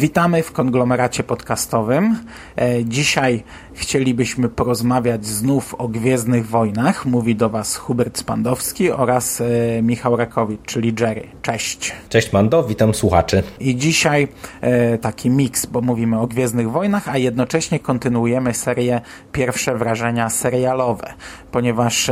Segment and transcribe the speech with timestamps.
[0.00, 2.16] Witamy w konglomeracie podcastowym.
[2.56, 3.42] E, dzisiaj
[3.74, 7.06] chcielibyśmy porozmawiać znów o Gwiezdnych Wojnach.
[7.06, 11.26] Mówi do Was Hubert Spandowski oraz e, Michał Rakowicz, czyli Jerry.
[11.42, 11.92] Cześć.
[12.08, 13.42] Cześć Mando, witam słuchaczy.
[13.60, 14.28] I dzisiaj
[14.60, 19.00] e, taki miks, bo mówimy o Gwiezdnych Wojnach, a jednocześnie kontynuujemy serię
[19.32, 21.12] Pierwsze Wrażenia serialowe,
[21.50, 22.10] ponieważ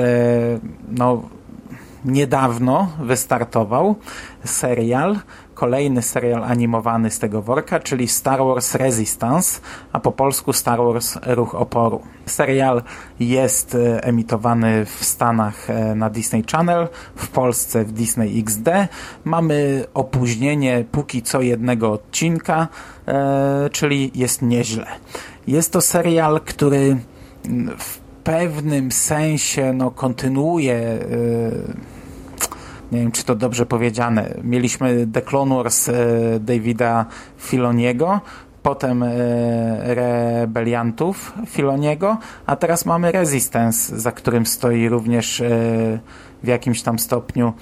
[0.88, 1.22] no,
[2.04, 3.96] niedawno wystartował
[4.44, 5.18] serial
[5.58, 9.60] kolejny serial animowany z tego worka, czyli Star Wars Resistance,
[9.92, 12.00] a po polsku Star Wars Ruch Oporu.
[12.26, 12.82] Serial
[13.20, 18.68] jest e, emitowany w Stanach e, na Disney Channel, w Polsce w Disney XD.
[19.24, 22.68] Mamy opóźnienie póki co jednego odcinka,
[23.08, 24.86] e, czyli jest nieźle.
[25.46, 26.96] Jest to serial, który
[27.78, 30.98] w pewnym sensie no, kontynuuje
[32.92, 35.92] nie wiem czy to dobrze powiedziane, mieliśmy The Clone Wars e,
[36.40, 37.06] Davida
[37.38, 38.20] Filoniego,
[38.62, 39.08] potem e,
[39.94, 45.48] Rebeliantów Filoniego, a teraz mamy Resistance, za którym stoi również e,
[46.42, 47.52] w jakimś tam stopniu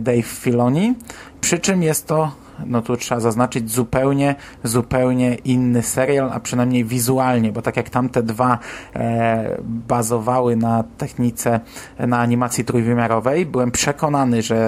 [0.00, 0.94] Dave Filoni,
[1.40, 2.32] przy czym jest to
[2.66, 8.22] no tu trzeba zaznaczyć zupełnie, zupełnie inny serial, a przynajmniej wizualnie, bo tak jak tamte
[8.22, 8.58] dwa
[8.94, 11.60] e, bazowały na technice,
[11.98, 14.58] na animacji trójwymiarowej, byłem przekonany, że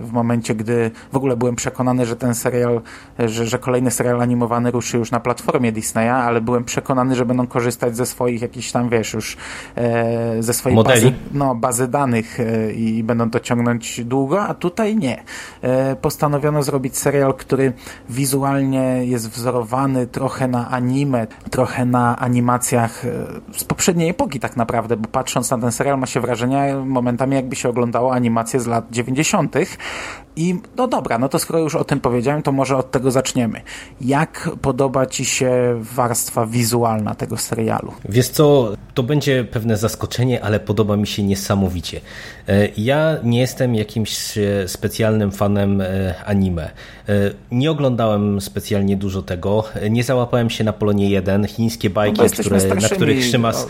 [0.00, 2.80] w momencie, gdy w ogóle byłem przekonany, że ten serial,
[3.18, 7.46] że, że kolejny serial animowany ruszy już na platformie Disneya, ale byłem przekonany, że będą
[7.46, 9.36] korzystać ze swoich jakichś tam, wiesz, już
[9.76, 11.02] e, ze swojej Modeli.
[11.02, 15.22] bazy, no, bazy danych e, i będą to ciągnąć długo, a tutaj nie.
[15.62, 17.72] E, postanowiono zrobić serial, który
[18.08, 23.10] wizualnie jest wzorowany trochę na anime, trochę na animacjach e,
[23.58, 27.56] z poprzedniej epoki tak naprawdę, bo patrząc na ten serial ma się wrażenie momentami jakby
[27.56, 29.56] się oglądało animacje z lat 90.
[30.36, 33.60] I no dobra, no to skoro już o tym powiedziałem, to może od tego zaczniemy.
[34.00, 35.52] Jak podoba Ci się
[35.94, 37.92] warstwa wizualna tego serialu?
[38.08, 42.00] Wiesz co, to będzie pewne zaskoczenie, ale podoba mi się niesamowicie.
[42.48, 45.82] E, ja nie jestem jakimś e, specjalnym fanem
[46.26, 46.70] anime.
[47.52, 49.64] Nie oglądałem specjalnie dużo tego.
[49.90, 51.46] Nie załapałem się na Polonie 1.
[51.46, 53.66] Chińskie bajki, no które, na których Szymas,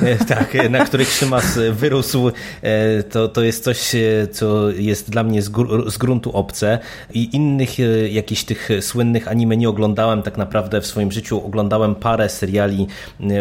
[0.00, 0.26] no.
[0.34, 2.30] tak, na których Szymas wyrósł,
[2.62, 6.78] e, to, to jest coś, e, co jest dla mnie z, gr z gruntu obce.
[7.14, 11.46] I innych e, jakichś tych słynnych anime nie oglądałem tak naprawdę w swoim życiu.
[11.46, 12.86] Oglądałem parę seriali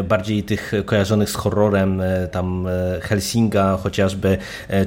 [0.03, 2.01] bardziej tych kojarzonych z horrorem,
[2.31, 2.67] tam
[3.01, 4.37] Helsinga chociażby,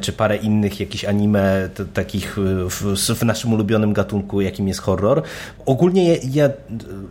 [0.01, 2.37] czy parę innych jakichś anime takich
[2.69, 5.23] w, w naszym ulubionym gatunku, jakim jest horror.
[5.67, 6.49] Ogólnie ja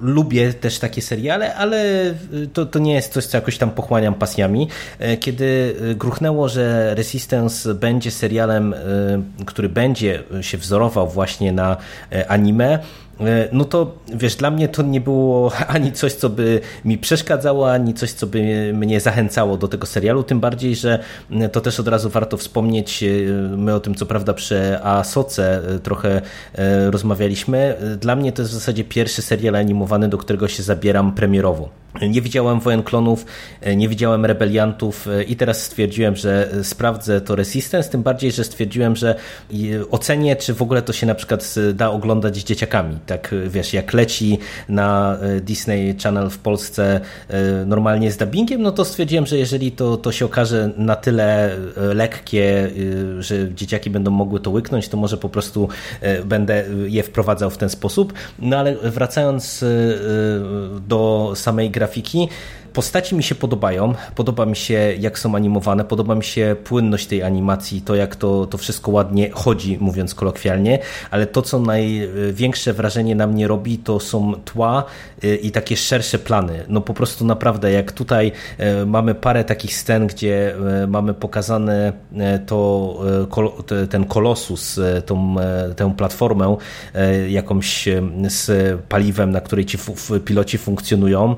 [0.01, 1.85] lubię też takie seriale, ale
[2.53, 4.67] to, to nie jest coś, co jakoś tam pochłaniam pasjami.
[4.99, 8.77] E, kiedy gruchnęło, że Resistance będzie serialem, e,
[9.45, 11.77] który będzie się wzorował właśnie na
[12.11, 13.06] e, anime, E,
[13.51, 17.93] no to wiesz, dla mnie to nie było ani coś, co by mi przeszkadzało, ani
[17.93, 20.99] coś, co by mnie zachęcało do tego serialu, tym bardziej, że
[21.51, 23.07] to też od razu warto wspomnieć, e,
[23.57, 26.21] my o tym co prawda przy Asoce e, trochę
[26.89, 31.69] rozmawialiśmy, dla mnie to jest w zasadzie pierwszy serial animowany, do którego się zabieram premierowo.
[32.09, 33.25] Nie widziałem Wojen Klonów,
[33.75, 39.15] nie widziałem Rebeliantów i teraz stwierdziłem, że sprawdzę to Resistance, tym bardziej, że stwierdziłem, że
[39.91, 43.93] ocenię, czy w ogóle to się na przykład da oglądać z dzieciakami tak wiesz, jak
[43.93, 44.39] leci
[44.69, 49.71] na e, Disney Channel w Polsce e, normalnie z dubbingiem, no to stwierdziłem, że jeżeli
[49.71, 52.71] to, to się okaże na tyle e, lekkie,
[53.19, 55.69] że dzieciaki będą mogły to łyknąć, to może po prostu
[56.25, 58.13] będę je wprowadzał w ten sposób.
[58.39, 59.65] No ale wracając
[60.87, 62.29] do samej grafiki,
[62.77, 67.23] Postaci mi się podobają, podoba mi się jak są animowane, podoba mi się płynność tej
[67.23, 70.79] animacji, to jak to, to wszystko ładnie chodzi, mówiąc kolokwialnie,
[71.11, 74.83] ale to co największe wrażenie na mnie robi to są tła
[75.23, 76.65] y, i takie szersze plany.
[76.67, 78.31] No po prostu naprawdę jak tutaj
[78.81, 81.93] y, mamy parę takich scen, gdzie y, mamy pokazane
[82.45, 82.99] to,
[83.89, 85.35] ten kolosus, tą,
[85.75, 86.57] tę platformę
[87.29, 87.89] jakąś
[88.27, 89.77] z paliwem, na której ci
[90.25, 91.35] piloci funkcjonują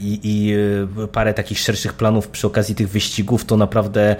[0.00, 4.16] i, i i parę takich szerszych planów przy okazji tych wyścigów, to naprawdę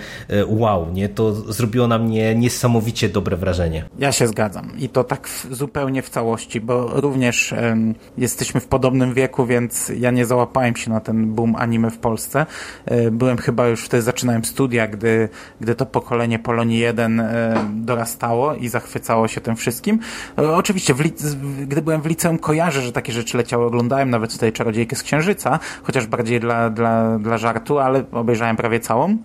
[0.46, 1.08] wow, nie?
[1.08, 3.84] To zrobiło na mnie niesamowicie dobre wrażenie.
[3.98, 8.66] Ja się zgadzam i to tak w, zupełnie w całości, bo również um, jesteśmy w
[8.66, 12.46] podobnym wieku, więc ja nie załapałem się na ten boom anime w Polsce.
[12.86, 15.28] E, byłem chyba już wtedy, zaczynałem studia, gdy,
[15.60, 19.98] gdy to pokolenie Polonii 1 e, dorastało i zachwycało się tym wszystkim.
[20.38, 21.02] E, oczywiście, w,
[21.66, 25.58] gdy byłem w liceum, kojarzę, że takie rzeczy leciały, oglądałem nawet tutaj Czarodziejkę z Księżyca,
[25.82, 29.16] chociaż bardziej dla, dla, dla żartu, ale obejrzałem prawie całą.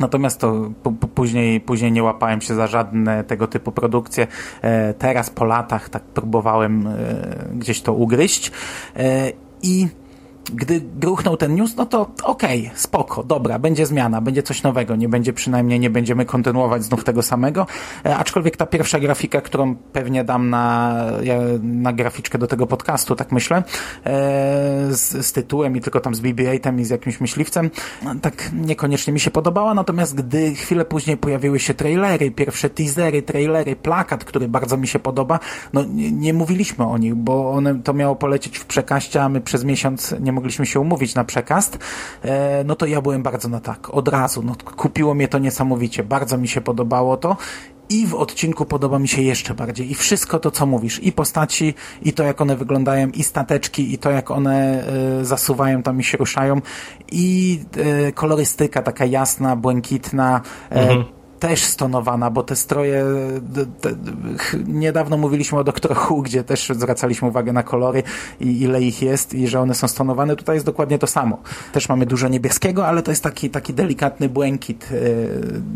[0.00, 0.70] Natomiast to
[1.14, 4.26] później, później nie łapałem się za żadne tego typu produkcje.
[4.98, 6.88] Teraz po latach tak próbowałem
[7.54, 8.52] gdzieś to ugryźć.
[9.62, 9.88] I
[10.52, 14.96] gdy gruchnął ten news, no to okej, okay, spoko, dobra, będzie zmiana, będzie coś nowego,
[14.96, 17.66] nie będzie przynajmniej, nie będziemy kontynuować znów tego samego,
[18.06, 20.96] e, aczkolwiek ta pierwsza grafika, którą pewnie dam na,
[21.62, 23.62] na graficzkę do tego podcastu, tak myślę, e,
[24.90, 27.70] z, z tytułem i tylko tam z BB-8 i z jakimś myśliwcem,
[28.04, 33.22] no, tak niekoniecznie mi się podobała, natomiast gdy chwilę później pojawiły się trailery, pierwsze teasery,
[33.22, 35.38] trailery, plakat, który bardzo mi się podoba,
[35.72, 39.40] no nie, nie mówiliśmy o nich, bo one, to miało polecieć w przekaście, a my
[39.40, 41.70] przez miesiąc nie mogliśmy się umówić na przekaz,
[42.22, 44.42] e, no to ja byłem bardzo na tak, od razu.
[44.42, 47.36] No, kupiło mnie to niesamowicie, bardzo mi się podobało to
[47.88, 49.90] i w odcinku podoba mi się jeszcze bardziej.
[49.90, 51.02] I wszystko to, co mówisz.
[51.02, 54.84] I postaci, i to, jak one wyglądają, i stateczki, i to, jak one
[55.20, 56.60] y, zasuwają tam i się ruszają.
[57.12, 57.60] I
[58.08, 60.40] y, kolorystyka taka jasna, błękitna.
[60.70, 63.04] Mhm też stonowana, bo te stroje
[63.80, 63.90] te,
[64.66, 68.02] niedawno mówiliśmy o Doktor Who, gdzie też zwracaliśmy uwagę na kolory
[68.40, 70.36] i ile ich jest i że one są stonowane.
[70.36, 71.38] Tutaj jest dokładnie to samo.
[71.72, 74.88] Też mamy dużo niebieskiego, ale to jest taki, taki delikatny błękit.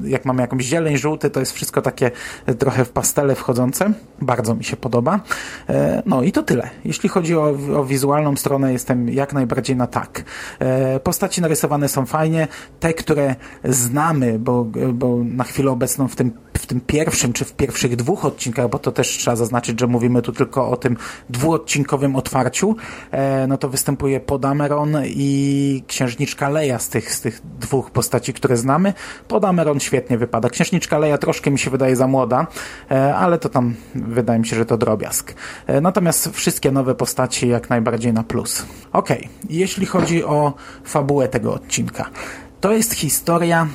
[0.05, 2.11] E, jak mamy jakąś zieleń, żółty, to jest wszystko takie
[2.59, 3.93] trochę w pastele wchodzące.
[4.21, 5.21] Bardzo mi się podoba.
[5.69, 6.71] E, no i to tyle.
[6.85, 10.25] Jeśli chodzi o, o wizualną stronę, jestem jak najbardziej na tak.
[10.59, 12.49] E, postaci narysowane są fajnie.
[12.81, 13.35] Te, które
[13.65, 18.25] znamy, bo, bo na chwilę obecną w tym, w tym pierwszym, czy w pierwszych dwóch
[18.25, 20.97] odcinkach, bo to też trzeba zaznaczyć, że mówimy tu tylko o tym
[21.31, 22.77] dwuodcinkowym otwarciu,
[23.11, 28.57] e, no to występuje Podameron i Księżniczka Leja z tych, z tych dwóch postaci, które
[28.57, 28.93] znamy.
[29.29, 30.49] Podameron świetnie wypada.
[30.49, 32.47] Księżniczka Leja troszkę mi się wydaje za młoda,
[32.91, 35.35] e, ale to tam wydaje mi się, że to drobiazg.
[35.67, 38.67] E, natomiast wszystkie nowe postaci jak najbardziej na plus.
[38.93, 39.09] Ok,
[39.49, 40.53] jeśli chodzi o
[40.85, 42.11] fabułę tego odcinka.
[42.61, 43.69] To jest historia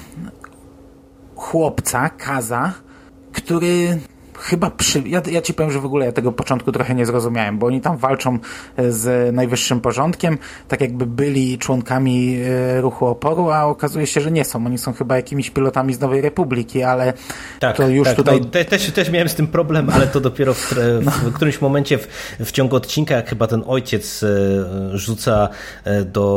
[1.35, 2.73] chłopca, Kaza,
[3.31, 3.99] który
[4.39, 5.01] chyba przy...
[5.05, 7.81] Ja, ja ci powiem, że w ogóle ja tego początku trochę nie zrozumiałem, bo oni
[7.81, 8.39] tam walczą
[8.77, 10.37] e, z najwyższym porządkiem,
[10.67, 14.65] tak jakby byli członkami e, ruchu oporu, a okazuje się, że nie są.
[14.65, 17.13] Oni są chyba jakimiś pilotami z Nowej Republiki, ale
[17.59, 18.41] tak, to już tak, tutaj...
[18.41, 21.11] No, te, też, też miałem z tym problem, ale to dopiero w, w, no.
[21.11, 22.07] w którymś momencie w,
[22.39, 24.27] w, ciągu odcinka, jak chyba ten ojciec e,
[24.97, 25.49] rzuca
[26.05, 26.35] do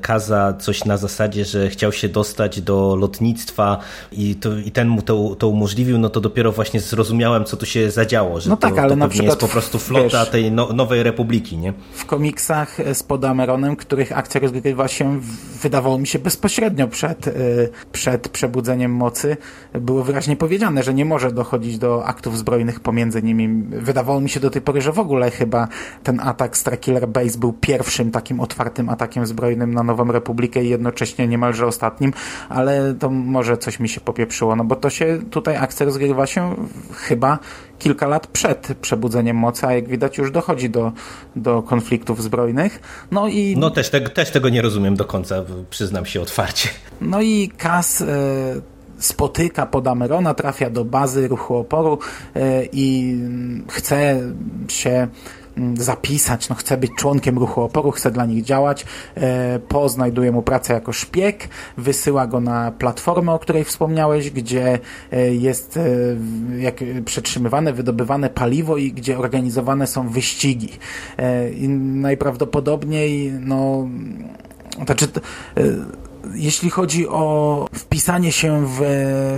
[0.00, 3.78] Kaza coś na zasadzie, że chciał się dostać do lotnictwa
[4.12, 7.56] i, to, i ten mu to, to umożliwił, no to dopiero właśnie zrozumiałem zrozumiałem, co
[7.56, 10.20] tu się zadziało, że no tak, to, ale to na przykład jest po prostu flota
[10.20, 11.72] wiesz, tej no, nowej republiki, nie?
[11.92, 15.20] W komiksach z Podameronem, których akcja rozgrywa się,
[15.62, 19.36] wydawało mi się bezpośrednio przed, y, przed przebudzeniem mocy,
[19.74, 23.48] było wyraźnie powiedziane, że nie może dochodzić do aktów zbrojnych pomiędzy nimi.
[23.68, 25.68] Wydawało mi się do tej pory, że w ogóle chyba
[26.02, 31.28] ten atak Starkiller Base był pierwszym takim otwartym atakiem zbrojnym na Nową Republikę i jednocześnie
[31.28, 32.12] niemalże ostatnim,
[32.48, 36.54] ale to może coś mi się popieprzyło, no bo to się tutaj akcja rozgrywa się
[37.06, 37.38] chyba
[37.78, 40.92] kilka lat przed przebudzeniem mocy, a jak widać już dochodzi do,
[41.36, 42.80] do konfliktów zbrojnych.
[43.10, 43.56] No i...
[43.58, 46.68] No też, te, też tego nie rozumiem do końca, przyznam się otwarcie.
[47.00, 48.00] No i Kas...
[48.00, 48.06] Y
[48.98, 51.98] spotyka Podamerona, trafia do bazy ruchu oporu
[52.36, 53.16] e, i
[53.68, 54.20] chce
[54.68, 55.10] się Mm,
[55.74, 58.86] zapisać, no chce być członkiem ruchu oporu, chce dla nich działać.
[59.14, 64.78] E, po znajduje mu pracę jako szpieg, wysyła go na platformę, o której wspomniałeś, gdzie
[65.12, 65.80] e, jest e,
[66.58, 70.68] jak przetrzymywane, wydobywane paliwo i gdzie organizowane są wyścigi.
[71.56, 73.88] I najprawdopodobniej no
[74.84, 75.08] znaczy
[76.34, 78.80] jeśli chodzi o wpisanie się w,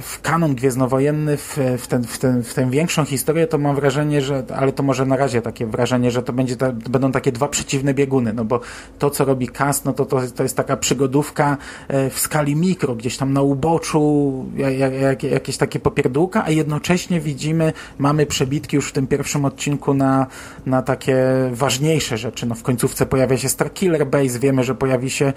[0.03, 4.23] w kanon gwiezdnowojenny, w, w, ten, w, ten, w tę większą historię, to mam wrażenie,
[4.23, 7.33] że, ale to może na razie takie wrażenie, że to, będzie ta, to będą takie
[7.33, 8.61] dwa przeciwne bieguny, no bo
[8.99, 11.57] to, co robi Cast, no to, to, to jest taka przygodówka
[11.89, 17.21] e, w skali mikro, gdzieś tam na uboczu, jak, jak, jakieś takie popierdółka, a jednocześnie
[17.21, 20.27] widzimy, mamy przebitki już w tym pierwszym odcinku na,
[20.67, 21.17] na takie
[21.53, 22.47] ważniejsze rzeczy.
[22.47, 25.33] No w końcówce pojawia się Starkiller Base, wiemy, że pojawi się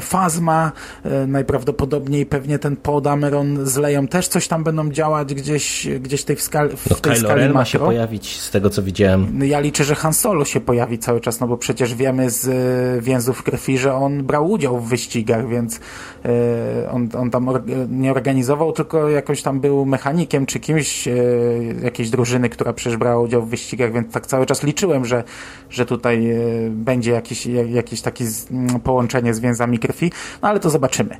[0.00, 0.87] Fazma, e,
[1.26, 6.36] najprawdopodobniej pewnie ten Paul Dameron z Leją też coś tam będą działać gdzieś, gdzieś tej
[6.36, 9.26] w, skali, w no, tej Kylo skali Ren ma się pojawić, z tego co widziałem.
[9.32, 12.48] No, Ja liczę, że Han Solo się pojawi cały czas, no bo przecież wiemy z
[12.48, 15.80] e, więzów krwi, że on brał udział w wyścigach, więc
[16.24, 17.48] e, on, on tam
[17.90, 21.14] nie organizował, tylko jakoś tam był mechanikiem czy kimś e,
[21.82, 25.24] jakiejś drużyny, która przecież brała udział w wyścigach, więc tak cały czas liczyłem, że,
[25.70, 26.36] że tutaj e,
[26.70, 31.16] będzie jakiś, jak- jakieś takie z, mm, połączenie z więzami krwi, no ale to zobaczymy.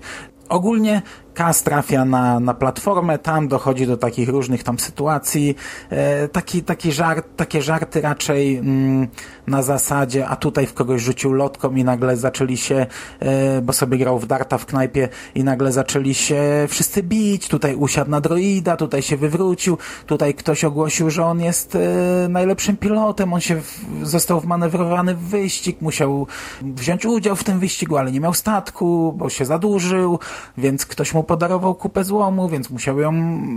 [0.49, 1.03] Ogólnie
[1.35, 5.57] Kas trafia na, na platformę, tam dochodzi do takich różnych tam sytuacji,
[5.91, 9.09] e, taki, taki żart, takie żarty raczej mm,
[9.49, 12.87] na zasadzie, a tutaj w kogoś rzucił lotką i nagle zaczęli się,
[13.21, 17.75] e, bo sobie grał w darta w knajpie i nagle zaczęli się wszyscy bić, tutaj
[17.75, 23.33] usiadł na droida, tutaj się wywrócił, tutaj ktoś ogłosił, że on jest e, najlepszym pilotem,
[23.33, 23.61] on się
[24.02, 26.26] został wmanewrowany w wyścig, musiał
[26.62, 30.19] wziąć udział w tym wyścigu, ale nie miał statku, bo się zadłużył,
[30.59, 33.12] więc ktoś mu podarował kupę złomu, więc musiał ją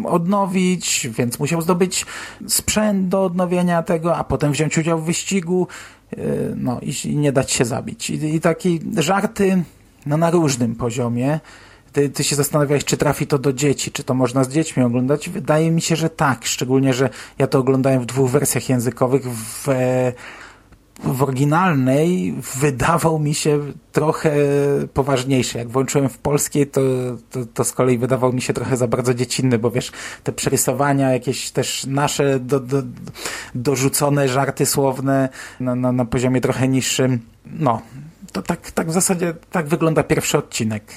[0.06, 2.06] odnowić, więc musiał zdobyć
[2.48, 5.68] sprzęt do odnowienia tego, a potem wziąć udział w wyścigu,
[6.56, 8.10] no i, i nie dać się zabić.
[8.10, 9.64] I, i takie żarty
[10.06, 11.40] no, na różnym poziomie.
[11.94, 15.30] Ty, ty się zastanawiałeś, czy trafi to do dzieci, czy to można z dziećmi oglądać.
[15.30, 19.24] Wydaje mi się, że tak, szczególnie, że ja to oglądałem w dwóch wersjach językowych.
[19.24, 20.14] W, e,
[21.04, 23.60] w oryginalnej wydawał mi się
[23.92, 24.32] trochę
[24.94, 25.58] poważniejszy.
[25.58, 26.82] Jak włączyłem w polskiej, to,
[27.30, 29.92] to, to z kolei wydawał mi się trochę za bardzo dziecinny, bo wiesz,
[30.24, 32.84] te przerysowania, jakieś też nasze do, do,
[33.56, 35.30] dorzucone żarty słowne
[35.60, 37.20] na, na, na poziomie trochę niższym.
[37.46, 37.82] No,
[38.32, 40.96] to tak, tak w zasadzie tak wygląda pierwszy odcinek.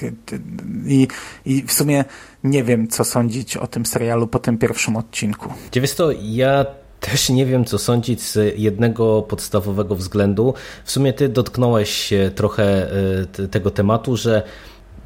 [0.85, 1.07] I,
[1.45, 2.05] I w sumie
[2.43, 5.53] nie wiem, co sądzić o tym serialu po tym pierwszym odcinku.
[5.73, 6.65] Wiesz to, ja
[7.11, 10.53] też nie wiem, co sądzić z jednego podstawowego względu.
[10.85, 12.91] W sumie ty dotknąłeś trochę
[13.39, 14.43] e, tego tematu, że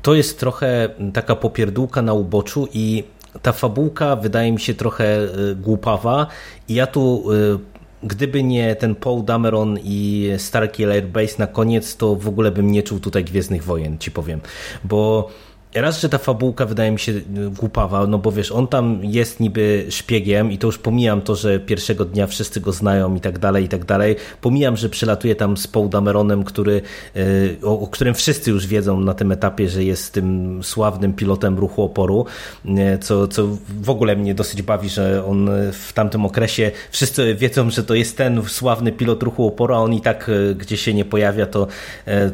[0.02, 3.04] to jest trochę taka popierdółka na uboczu i
[3.42, 6.28] ta fabułka wydaje mi się trochę e, głupawa
[6.68, 7.26] i ja tu
[7.56, 12.72] e, gdyby nie ten Paul Dameron i Starkiller Base na koniec, to w ogóle bym
[12.72, 14.42] nie czuł tutaj Gwiezdnych Wojen, ci powiem,
[14.84, 15.30] bo
[15.74, 17.24] Raz, że ta fabułka wydaje mi się y,
[17.60, 21.60] głupawa, no bo wiesz, on tam jest niby szpiegiem i to już pomijam to, że
[21.60, 24.16] pierwszego dnia wszyscy go znają i tak dalej, i tak dalej.
[24.42, 26.82] Pomijam, że przylatuje tam z Paul Dameronem, który,
[27.16, 31.60] y, o, o którym wszyscy już wiedzą na tym etapie, że jest tym sławnym pilotem
[31.60, 32.26] ruchu oporu,
[32.66, 33.48] y, co, co
[33.82, 38.18] w ogóle mnie dosyć bawi, że on w tamtym okresie wszyscy wiedzą, że to jest
[38.18, 41.68] ten sławny pilot ruchu oporu, a on i tak gdzie się nie pojawia, to,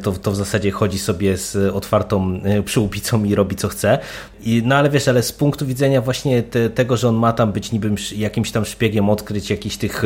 [0.02, 3.98] to, to w zasadzie chodzi sobie z otwartą przyłbicą i robi co chce.
[4.42, 7.52] I, no ale wiesz, ale z punktu widzenia właśnie te, tego, że on ma tam
[7.52, 10.02] być niby jakimś tam szpiegiem, odkryć jakichś tych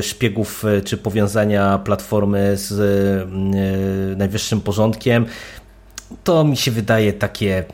[0.00, 2.72] szpiegów czy powiązania platformy z
[4.12, 5.26] y, najwyższym porządkiem,
[6.24, 7.64] to mi się wydaje takie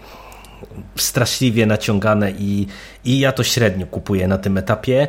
[0.97, 2.67] straszliwie naciągane i,
[3.05, 5.09] i ja to średnio kupuję na tym etapie.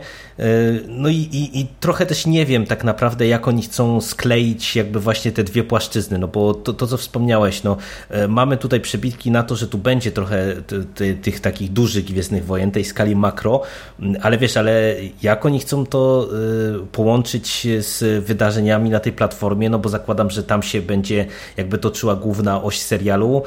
[0.88, 5.00] No i, i, i, trochę też nie wiem tak naprawdę, jak oni chcą skleić jakby
[5.00, 7.78] właśnie te dwie płaszczyzny, no bo to, to co wspomniałeś, no
[8.28, 10.56] mamy tutaj przebitki na to, że tu będzie trochę
[11.22, 13.62] tych takich dużych Gwiezdnych Wojen, tej skali makro,
[14.22, 16.30] ale wiesz, ale jak oni chcą to
[16.92, 21.26] połączyć z wydarzeniami na tej platformie, no bo zakładam, że tam się będzie
[21.58, 23.44] jakby toczyła główna oś serialu,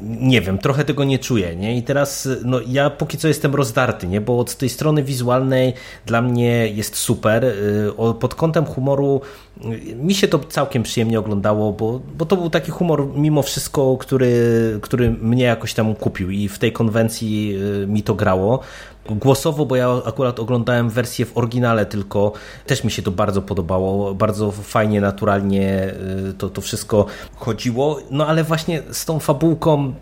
[0.00, 1.76] nie wiem, trochę tego nie czuję, nie?
[1.76, 4.20] I teraz, no ja póki co jestem rozdarty, nie?
[4.20, 5.72] Bo od tej strony wizualnej
[6.06, 7.54] dla mnie jest super.
[8.20, 9.20] Pod kątem humoru
[9.96, 14.32] mi się to całkiem przyjemnie oglądało, bo, bo to był taki humor mimo wszystko, który,
[14.82, 18.60] który mnie jakoś tam kupił i w tej konwencji mi to grało.
[19.10, 22.32] Głosowo, bo ja akurat oglądałem wersję w oryginale tylko,
[22.66, 25.94] też mi się to bardzo podobało, bardzo fajnie, naturalnie
[26.38, 29.94] to, to wszystko chodziło, no ale właśnie z tą fabułką,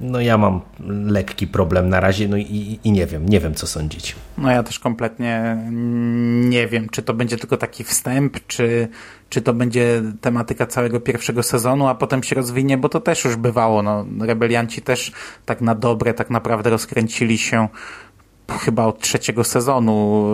[0.00, 0.60] no ja mam
[1.06, 4.16] lekki problem na razie, no i, i nie wiem, nie wiem co sądzić.
[4.38, 5.56] No ja też kompletnie
[6.50, 8.81] nie wiem, czy to będzie tylko taki wstęp, czy,
[9.28, 13.36] czy to będzie tematyka całego pierwszego sezonu, a potem się rozwinie, bo to też już
[13.36, 13.82] bywało.
[13.82, 15.12] No, rebelianci też
[15.46, 17.68] tak na dobre tak naprawdę rozkręcili się
[18.60, 20.26] chyba od trzeciego sezonu,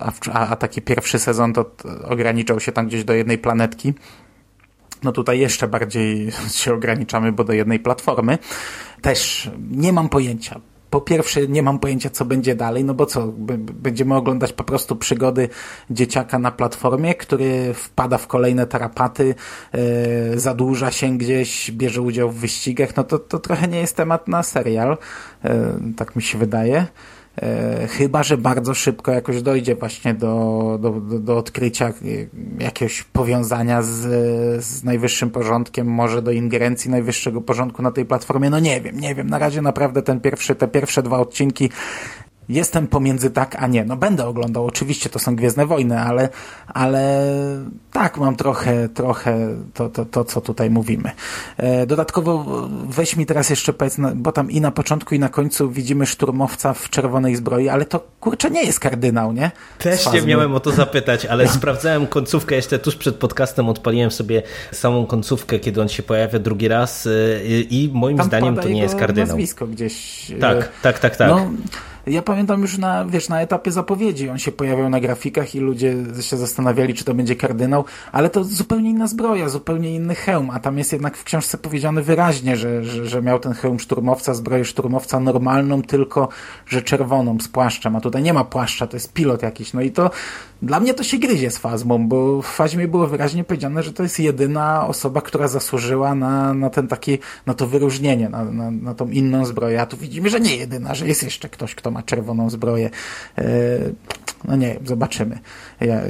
[0.00, 1.70] a, a, a taki pierwszy sezon to
[2.04, 3.94] ograniczał się tam gdzieś do jednej planetki.
[5.02, 8.38] No tutaj jeszcze bardziej się ograniczamy, bo do jednej platformy.
[9.02, 10.60] Też nie mam pojęcia
[10.96, 14.96] po pierwsze nie mam pojęcia, co będzie dalej, no bo co, będziemy oglądać po prostu
[14.96, 15.48] przygody
[15.90, 19.34] dzieciaka na platformie, który wpada w kolejne tarapaty,
[19.74, 24.28] yy, zadłuża się gdzieś, bierze udział w wyścigach, no to, to trochę nie jest temat
[24.28, 24.98] na serial,
[25.44, 25.50] yy,
[25.96, 26.86] tak mi się wydaje.
[27.42, 31.92] E, chyba, że bardzo szybko jakoś dojdzie właśnie do, do, do, odkrycia
[32.58, 33.96] jakiegoś powiązania z,
[34.64, 38.50] z najwyższym porządkiem, może do ingerencji najwyższego porządku na tej platformie.
[38.50, 39.30] No nie wiem, nie wiem.
[39.30, 41.70] Na razie naprawdę ten pierwszy, te pierwsze dwa odcinki
[42.48, 43.84] jestem pomiędzy tak, a nie.
[43.84, 46.28] No będę oglądał, oczywiście to są Gwiezdne Wojny, ale,
[46.66, 47.24] ale
[47.92, 51.10] tak, mam trochę, trochę to, to, to co tutaj mówimy.
[51.56, 52.44] E, dodatkowo
[52.88, 56.74] weź mi teraz jeszcze powiedz, bo tam i na początku i na końcu widzimy szturmowca
[56.74, 59.50] w czerwonej zbroi, ale to kurczę nie jest kardynał, nie?
[59.78, 61.50] Też się miałem o to zapytać, ale no.
[61.58, 66.68] sprawdzałem końcówkę jeszcze tuż przed podcastem, odpaliłem sobie samą końcówkę, kiedy on się pojawia drugi
[66.68, 67.10] raz e,
[67.60, 69.28] i moim tam zdaniem to nie jest kardynał.
[69.28, 70.30] nazwisko gdzieś.
[70.30, 71.28] E, tak, tak, tak, tak.
[71.28, 71.50] No,
[72.06, 74.28] ja pamiętam już na, wiesz, na etapie zapowiedzi.
[74.28, 78.44] On się pojawiał na grafikach i ludzie się zastanawiali, czy to będzie kardynał, ale to
[78.44, 82.84] zupełnie inna zbroja, zupełnie inny hełm, a tam jest jednak w książce powiedziane wyraźnie, że,
[82.84, 86.28] że, że miał ten hełm szturmowca, zbroję szturmowca normalną, tylko
[86.66, 89.90] że czerwoną z płaszczem, a tutaj nie ma płaszcza, to jest pilot jakiś, no i
[89.90, 90.10] to
[90.62, 94.02] dla mnie to się gryzie z Fazmą, bo w Fazmie było wyraźnie powiedziane, że to
[94.02, 98.94] jest jedyna osoba, która zasłużyła na, na ten taki, na to wyróżnienie, na, na, na
[98.94, 101.95] tą inną zbroję, a tu widzimy, że nie jedyna, że jest jeszcze ktoś, kto ma
[102.02, 102.90] czerwoną zbroję.
[103.38, 103.44] E,
[104.44, 105.38] no nie wiem, zobaczymy,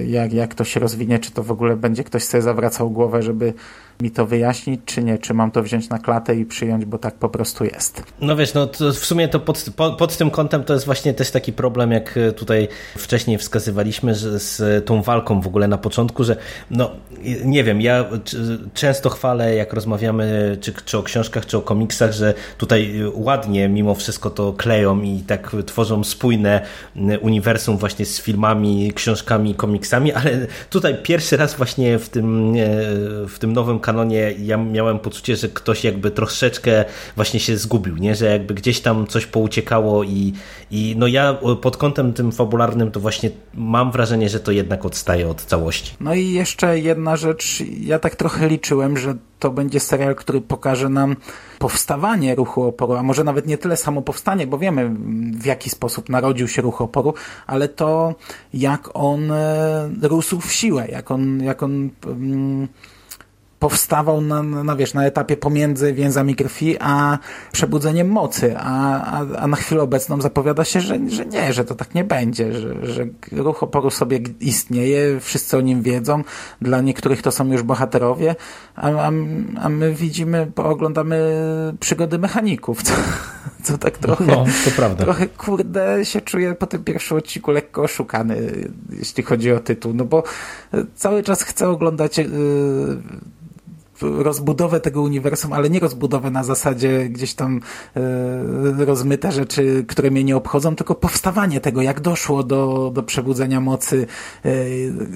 [0.07, 3.55] jak, jak to się rozwinie, czy to w ogóle będzie ktoś sobie zawracał głowę, żeby
[4.01, 5.19] mi to wyjaśnić, czy nie?
[5.19, 8.03] Czy mam to wziąć na klatę i przyjąć, bo tak po prostu jest?
[8.21, 11.31] No wiesz, no w sumie to pod, pod, pod, tym kątem to jest właśnie też
[11.31, 16.37] taki problem, jak tutaj wcześniej wskazywaliśmy, że z tą walką w ogóle na początku, że
[16.71, 16.91] no
[17.45, 18.05] nie wiem, ja
[18.75, 23.95] często chwalę, jak rozmawiamy czy, czy o książkach, czy o komiksach, że tutaj ładnie mimo
[23.95, 26.61] wszystko to kleją i tak tworzą spójne
[27.21, 32.59] uniwersum właśnie z filmami, książkami, komiksami, ale tutaj pierwszy raz właśnie w tym, e,
[33.29, 36.85] w tym nowym kanonie ja miałem poczucie, że ktoś jakby troszeczkę
[37.17, 38.15] właśnie się zgubił, nie?
[38.15, 40.33] że jakby gdzieś tam coś pouciekało i,
[40.71, 45.29] i no ja pod kątem tym fabularnym to właśnie mam wrażenie, że to jednak odstaje
[45.29, 45.95] od całości.
[46.01, 50.89] No i jeszcze jedna rzecz, ja tak trochę liczyłem, że to będzie serial, który pokaże
[50.89, 51.17] nam
[51.59, 54.91] powstawanie ruchu oporu, a może nawet nie tyle samo powstanie, bo wiemy
[55.41, 57.15] w jaki sposób narodził się ruch oporu,
[57.47, 58.15] ale to
[58.55, 62.69] jak on e, rósł w siłę, jak on, jak on mm,
[63.59, 67.19] powstawał na, na, wiesz, na etapie pomiędzy więzami krwi a
[67.53, 71.75] przebudzeniem mocy, a, a, a na chwilę obecną zapowiada się, że, że nie, że to
[71.75, 76.23] tak nie będzie, że, że ruch oporu sobie istnieje, wszyscy o nim wiedzą,
[76.63, 78.35] dla niektórych to są już bohaterowie,
[78.77, 79.11] a, a,
[79.61, 81.17] a my widzimy, oglądamy
[81.81, 82.93] przygody mechaników, co,
[83.63, 85.05] co tak trochę, no, to prawda.
[85.05, 90.05] trochę kurde się czuję po tym pierwszym odcinku lekko oszukany, jeśli chodzi o tytuł, no
[90.05, 90.23] bo
[90.95, 92.27] cały czas chcę oglądać yy,
[94.03, 97.61] rozbudowę tego uniwersum, ale nie rozbudowę na zasadzie gdzieś tam
[97.97, 103.61] e, rozmyte rzeczy, które mnie nie obchodzą, tylko powstawanie tego, jak doszło do, do przebudzenia
[103.61, 104.07] mocy,
[104.45, 104.51] e,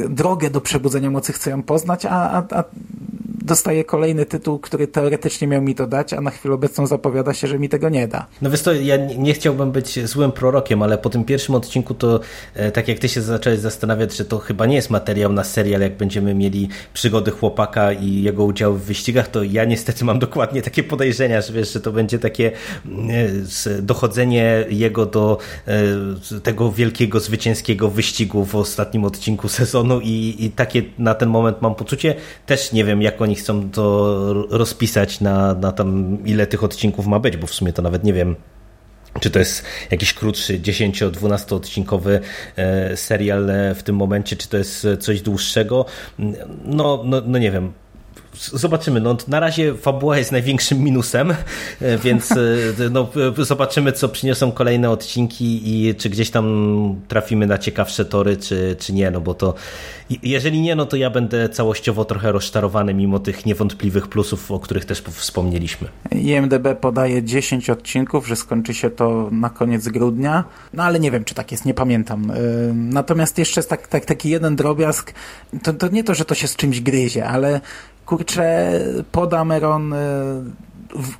[0.09, 2.64] drogę do przebudzenia mocy chcę ją poznać, a, a, a
[3.42, 7.46] dostaję kolejny tytuł, który teoretycznie miał mi to dać, a na chwilę obecną zapowiada się,
[7.46, 8.26] że mi tego nie da.
[8.42, 12.20] No wiesz to, ja nie chciałbym być złym prorokiem, ale po tym pierwszym odcinku to
[12.55, 15.81] e, tak jak ty się zacząłeś zastanawiać, że to chyba nie jest materiał na serial,
[15.81, 20.62] jak będziemy mieli przygody chłopaka i jego udział w wyścigach, to ja niestety mam dokładnie
[20.62, 22.53] takie podejrzenia, że wiesz, że to będzie takie
[23.66, 30.50] e, dochodzenie jego do e, tego wielkiego, zwycięskiego wyścigu w ostatnim odcinku sezonu i, i
[30.50, 32.14] takie na ten moment mam poczucie.
[32.46, 37.19] Też nie wiem, jak oni chcą to rozpisać na, na tam ile tych odcinków ma
[37.19, 38.37] być, bo w sumie to nawet nie wiem,
[39.21, 42.21] czy to jest jakiś krótszy 10-12 odcinkowy
[42.57, 45.85] e, serial w tym momencie, czy to jest coś dłuższego.
[46.64, 47.73] No, no, no nie wiem
[48.35, 49.01] zobaczymy.
[49.01, 51.31] No, na razie fabuła jest największym minusem,
[51.81, 52.37] e, więc e,
[52.90, 58.77] no, zobaczymy, co przyniosą kolejne odcinki i czy gdzieś tam trafimy na ciekawsze tory, czy,
[58.79, 59.55] czy nie, no bo to
[60.23, 64.85] jeżeli nie, no to ja będę całościowo trochę rozczarowany mimo tych niewątpliwych plusów, o których
[64.85, 65.88] też wspomnieliśmy.
[66.12, 71.25] IMDB podaje 10 odcinków, że skończy się to na koniec grudnia, no ale nie wiem,
[71.25, 72.31] czy tak jest, nie pamiętam.
[72.31, 72.35] E,
[72.75, 75.14] natomiast jeszcze jest tak, tak, taki jeden drobiazg,
[75.62, 77.61] to, to nie to, że to się z czymś gryzie, ale
[78.11, 78.73] kurczę,
[79.12, 79.94] Podameron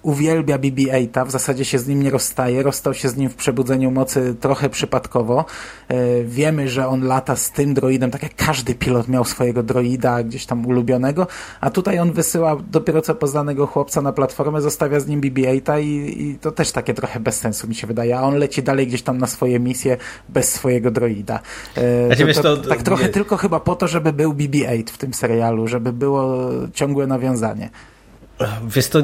[0.03, 3.91] uwielbia BB-8, w zasadzie się z nim nie rozstaje, rozstał się z nim w Przebudzeniu
[3.91, 5.45] Mocy trochę przypadkowo.
[5.89, 10.23] E, wiemy, że on lata z tym droidem, tak jak każdy pilot miał swojego droida
[10.23, 11.27] gdzieś tam ulubionego,
[11.61, 16.23] a tutaj on wysyła dopiero co poznanego chłopca na platformę, zostawia z nim BB-8 i,
[16.23, 19.03] i to też takie trochę bez sensu mi się wydaje, a on leci dalej gdzieś
[19.03, 19.97] tam na swoje misje
[20.29, 21.41] bez swojego droida.
[21.75, 23.09] E, to, wiesz, to, to, tak trochę nie...
[23.09, 27.71] tylko chyba po to, żeby był BB-8 w tym serialu, żeby było ciągłe nawiązanie.
[28.69, 28.99] Wiesz to,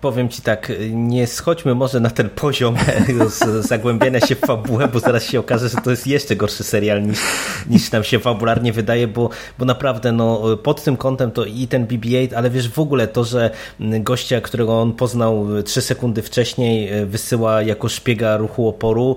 [0.00, 2.76] powiem ci tak, nie schodźmy może na ten poziom
[3.60, 7.18] zagłębienia się w fabułę, bo zaraz się okaże, że to jest jeszcze gorszy serial niż,
[7.70, 11.86] niż nam się fabularnie wydaje, bo, bo naprawdę no, pod tym kątem to i ten
[11.86, 13.50] BB-8, ale wiesz w ogóle to, że
[13.80, 19.16] gościa, którego on poznał trzy sekundy wcześniej wysyła jako szpiega ruchu oporu,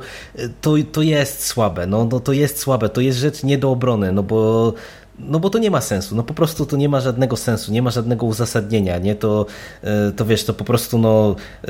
[0.62, 4.12] to, to jest słabe, no, no to jest słabe, to jest rzecz nie do obrony,
[4.12, 4.74] no bo
[5.20, 7.82] no bo to nie ma sensu, no po prostu to nie ma żadnego sensu, nie
[7.82, 9.46] ma żadnego uzasadnienia, nie, to,
[9.84, 11.68] e, to wiesz, to po prostu no e,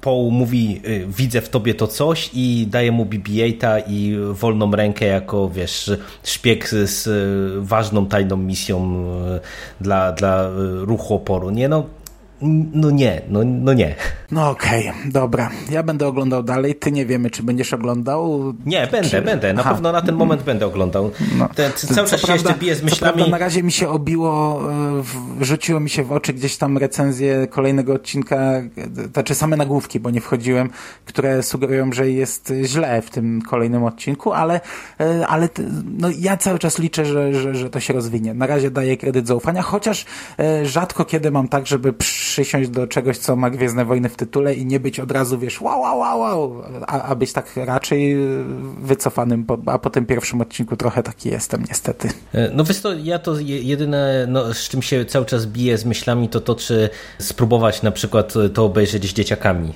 [0.00, 5.06] Paul mówi, e, widzę w tobie to coś i daje mu BB-8 i wolną rękę
[5.06, 5.90] jako, wiesz,
[6.22, 7.08] szpieg z
[7.66, 9.04] ważną tajną misją
[9.80, 11.84] dla, dla ruchu oporu, nie, no
[12.72, 13.94] no nie, no, no nie.
[14.30, 15.50] No okej, okay, dobra.
[15.70, 16.74] Ja będę oglądał dalej.
[16.74, 18.54] Ty nie wiemy, czy będziesz oglądał.
[18.66, 19.22] Nie, będę, czy...
[19.22, 19.52] będę.
[19.52, 19.70] Na Aha.
[19.70, 21.10] pewno na ten moment będę oglądał.
[21.38, 21.48] No.
[21.54, 23.14] Te, cały czas się jeszcze biję z myślami.
[23.14, 24.60] Prawda, na razie mi się obiło,
[25.40, 28.62] e, rzuciło mi się w oczy gdzieś tam recenzję kolejnego odcinka,
[29.12, 30.70] znaczy same nagłówki, bo nie wchodziłem,
[31.04, 34.60] które sugerują, że jest źle w tym kolejnym odcinku, ale,
[35.00, 35.48] e, ale
[35.98, 38.34] no, ja cały czas liczę, że, że, że to się rozwinie.
[38.34, 40.06] Na razie daję kredyt zaufania, chociaż
[40.38, 44.16] e, rzadko kiedy mam tak, żeby przy przysiąść do czegoś, co ma Gwiezdne Wojny w
[44.16, 47.56] tytule i nie być od razu, wiesz, wow, wow, wow, wow a, a być tak
[47.56, 48.16] raczej
[48.82, 52.08] wycofanym, bo, a po tym pierwszym odcinku trochę taki jestem niestety.
[52.32, 55.84] E, no wiesz to, ja to jedyne, no, z czym się cały czas biję z
[55.84, 59.72] myślami, to to, czy spróbować na przykład to obejrzeć z dzieciakami,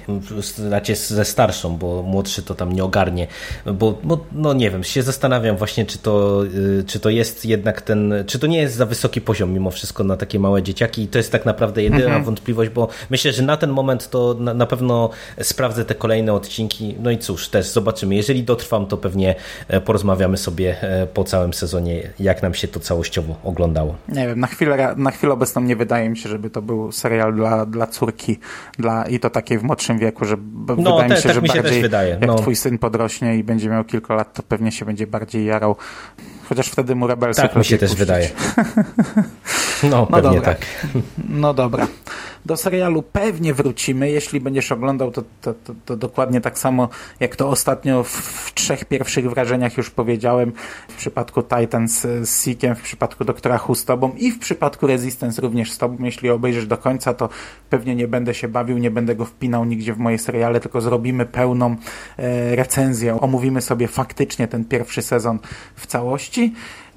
[0.55, 3.27] znaczy ze starszą, bo młodszy to tam nie ogarnie,
[3.75, 7.83] bo no, no nie wiem, się zastanawiam właśnie, czy to, y, czy to jest jednak
[7.83, 11.09] ten, czy to nie jest za wysoki poziom mimo wszystko na takie małe dzieciaki i
[11.09, 12.25] to jest tak naprawdę jedyna mhm.
[12.25, 15.11] wątpliwość wątpliwość, bo myślę, że na ten moment to na, na, pewno
[15.43, 16.97] sprawdzę te kolejne odcinki.
[17.03, 18.15] No i cóż, też zobaczymy.
[18.15, 19.35] Jeżeli dotrwam, to pewnie
[19.69, 23.97] e, porozmawiamy sobie e, po całym sezonie, jak nam się to całościowo oglądało.
[24.09, 27.35] Nie wiem, na chwilę, na chwilę obecną nie wydaje mi się, żeby to był serial
[27.35, 28.39] dla, dla córki
[28.79, 30.37] dla, i to takiej w młodszym wieku, że
[30.69, 32.11] no, wydaje te, mi się, tak że mi się bardziej wydaje.
[32.11, 32.35] jak no.
[32.35, 35.77] twój syn podrośnie i będzie miał kilka lat, to pewnie się będzie bardziej jarał.
[36.49, 37.99] Chociaż wtedy mu rebelsy Tak mi się też puścić.
[37.99, 38.31] wydaje.
[39.83, 40.55] No, no pewnie dobra.
[40.55, 40.67] tak.
[41.29, 41.87] No dobra.
[42.47, 44.11] Do serialu pewnie wrócimy.
[44.11, 46.89] Jeśli będziesz oglądał, to, to, to, to dokładnie tak samo,
[47.21, 50.53] jak to ostatnio w, w, trzech pierwszych wrażeniach już powiedziałem.
[50.89, 55.43] W przypadku Titans z Seekiem, w przypadku Doktora Who z tobą i w przypadku Resistance
[55.43, 56.05] również z tobą.
[56.05, 57.29] Jeśli obejrzysz do końca, to
[57.71, 61.27] pewnie nie będę się bawił, nie będę go wpinał nigdzie w moje seriale, tylko zrobimy
[61.27, 61.77] pełną
[62.17, 63.21] e, recenzję.
[63.21, 65.39] Omówimy sobie faktycznie ten pierwszy sezon
[65.77, 66.55] w całości.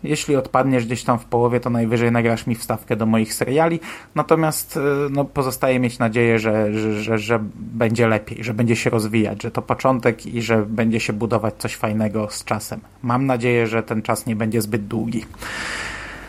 [0.08, 3.80] Jeśli odpadniesz gdzieś tam w połowie, to najwyżej nagrasz mi wstawkę do moich seriali.
[4.15, 8.89] Natomiast e, no, pozostaje mieć nadzieję, że, że, że, że będzie lepiej, że będzie się
[8.89, 12.80] rozwijać, że to początek i że będzie się budować coś fajnego z czasem.
[13.04, 15.26] Mam nadzieję, że ten czas nie będzie zbyt długi.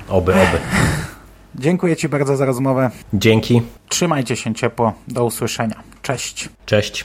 [0.08, 0.58] Oby, oby.
[1.54, 2.90] Dziękuję Ci bardzo za rozmowę.
[3.14, 3.62] Dzięki.
[3.88, 4.92] Trzymajcie się ciepło.
[5.08, 5.82] Do usłyszenia.
[6.02, 6.48] Cześć.
[6.66, 7.04] Cześć.